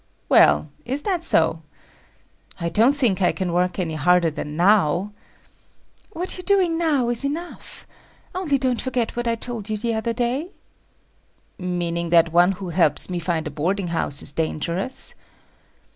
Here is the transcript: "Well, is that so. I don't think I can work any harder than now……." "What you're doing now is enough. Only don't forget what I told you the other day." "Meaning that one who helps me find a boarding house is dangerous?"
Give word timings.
"Well, 0.29 0.71
is 0.83 1.03
that 1.03 1.23
so. 1.23 1.61
I 2.59 2.69
don't 2.69 2.97
think 2.97 3.21
I 3.21 3.31
can 3.31 3.53
work 3.53 3.77
any 3.77 3.93
harder 3.93 4.31
than 4.31 4.57
now……." 4.57 5.13
"What 6.09 6.35
you're 6.37 6.57
doing 6.57 6.75
now 6.75 7.09
is 7.09 7.23
enough. 7.23 7.85
Only 8.33 8.57
don't 8.57 8.81
forget 8.81 9.15
what 9.15 9.27
I 9.27 9.35
told 9.35 9.69
you 9.69 9.77
the 9.77 9.93
other 9.93 10.13
day." 10.13 10.49
"Meaning 11.59 12.09
that 12.09 12.33
one 12.33 12.53
who 12.53 12.69
helps 12.69 13.11
me 13.11 13.19
find 13.19 13.45
a 13.45 13.51
boarding 13.51 13.89
house 13.89 14.23
is 14.23 14.31
dangerous?" 14.31 15.13